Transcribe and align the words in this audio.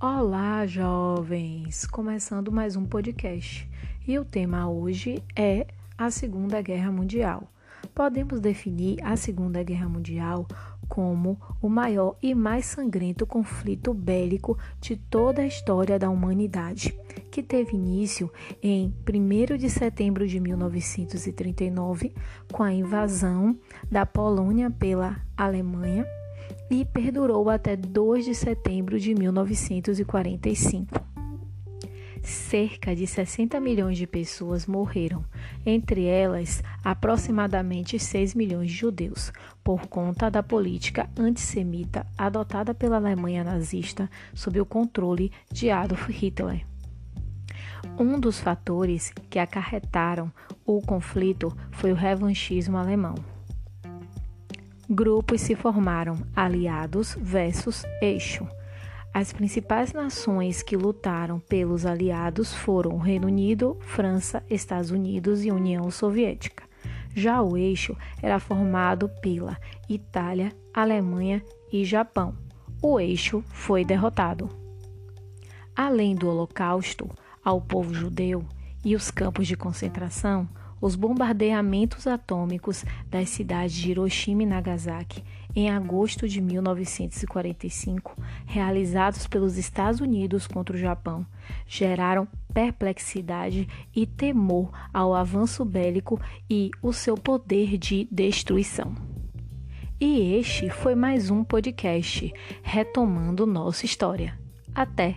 Olá, 0.00 0.66
jovens! 0.66 1.86
Começando 1.86 2.50
mais 2.50 2.74
um 2.74 2.84
podcast. 2.84 3.70
E 4.06 4.18
o 4.18 4.24
tema 4.24 4.68
hoje 4.68 5.22
é 5.36 5.68
a 5.96 6.10
Segunda 6.10 6.60
Guerra 6.60 6.90
Mundial. 6.90 7.44
Podemos 7.94 8.40
definir 8.40 8.98
a 9.04 9.16
Segunda 9.16 9.62
Guerra 9.62 9.88
Mundial 9.88 10.46
como 10.88 11.40
o 11.62 11.68
maior 11.68 12.16
e 12.20 12.34
mais 12.34 12.66
sangrento 12.66 13.24
conflito 13.24 13.94
bélico 13.94 14.58
de 14.80 14.96
toda 14.96 15.42
a 15.42 15.46
história 15.46 15.98
da 15.98 16.10
humanidade, 16.10 16.94
que 17.30 17.42
teve 17.42 17.76
início 17.76 18.30
em 18.60 18.92
1 19.08 19.56
de 19.56 19.70
setembro 19.70 20.26
de 20.26 20.40
1939, 20.40 22.12
com 22.52 22.64
a 22.64 22.72
invasão 22.72 23.56
da 23.90 24.04
Polônia 24.04 24.70
pela 24.70 25.20
Alemanha 25.36 26.04
e 26.70 26.84
perdurou 26.84 27.50
até 27.50 27.76
2 27.76 28.24
de 28.24 28.34
setembro 28.34 28.98
de 28.98 29.14
1945. 29.14 31.04
Cerca 32.22 32.96
de 32.96 33.06
60 33.06 33.60
milhões 33.60 33.98
de 33.98 34.06
pessoas 34.06 34.66
morreram, 34.66 35.22
entre 35.66 36.06
elas 36.06 36.62
aproximadamente 36.82 37.98
6 37.98 38.34
milhões 38.34 38.70
de 38.70 38.76
judeus, 38.76 39.30
por 39.62 39.86
conta 39.88 40.30
da 40.30 40.42
política 40.42 41.08
antissemita 41.18 42.06
adotada 42.16 42.72
pela 42.72 42.96
Alemanha 42.96 43.44
nazista 43.44 44.08
sob 44.32 44.58
o 44.58 44.64
controle 44.64 45.30
de 45.52 45.70
Adolf 45.70 46.08
Hitler. 46.08 46.64
Um 47.98 48.18
dos 48.18 48.40
fatores 48.40 49.12
que 49.28 49.38
acarretaram 49.38 50.32
o 50.64 50.80
conflito 50.80 51.54
foi 51.72 51.92
o 51.92 51.94
revanchismo 51.94 52.78
alemão. 52.78 53.33
Grupos 54.94 55.40
se 55.40 55.56
formaram 55.56 56.16
aliados 56.36 57.18
versus 57.20 57.84
eixo. 58.00 58.46
As 59.12 59.32
principais 59.32 59.92
nações 59.92 60.62
que 60.62 60.76
lutaram 60.76 61.40
pelos 61.40 61.84
aliados 61.84 62.54
foram 62.54 62.92
o 62.92 62.98
Reino 62.98 63.26
Unido, 63.26 63.76
França, 63.80 64.40
Estados 64.48 64.92
Unidos 64.92 65.44
e 65.44 65.50
União 65.50 65.90
Soviética. 65.90 66.62
Já 67.12 67.42
o 67.42 67.56
eixo 67.56 67.96
era 68.22 68.38
formado 68.38 69.10
pela 69.20 69.58
Itália, 69.88 70.52
Alemanha 70.72 71.42
e 71.72 71.84
Japão. 71.84 72.32
O 72.80 73.00
eixo 73.00 73.42
foi 73.48 73.84
derrotado. 73.84 74.48
Além 75.74 76.14
do 76.14 76.28
Holocausto 76.28 77.10
ao 77.44 77.60
povo 77.60 77.92
judeu 77.92 78.44
e 78.84 78.94
os 78.94 79.10
campos 79.10 79.48
de 79.48 79.56
concentração, 79.56 80.48
os 80.80 80.94
bombardeamentos 80.94 82.06
atômicos 82.06 82.84
das 83.10 83.30
cidades 83.30 83.74
de 83.74 83.90
Hiroshima 83.90 84.42
e 84.42 84.46
Nagasaki 84.46 85.22
em 85.56 85.70
agosto 85.70 86.28
de 86.28 86.40
1945, 86.40 88.16
realizados 88.44 89.26
pelos 89.26 89.56
Estados 89.56 90.00
Unidos 90.00 90.46
contra 90.46 90.74
o 90.74 90.78
Japão, 90.78 91.24
geraram 91.66 92.26
perplexidade 92.52 93.68
e 93.94 94.06
temor 94.06 94.72
ao 94.92 95.14
avanço 95.14 95.64
bélico 95.64 96.20
e 96.50 96.70
o 96.82 96.92
seu 96.92 97.14
poder 97.16 97.78
de 97.78 98.08
destruição. 98.10 98.94
E 100.00 100.34
este 100.34 100.68
foi 100.70 100.94
mais 100.94 101.30
um 101.30 101.44
podcast 101.44 102.32
retomando 102.62 103.46
nossa 103.46 103.86
história. 103.86 104.38
Até! 104.74 105.14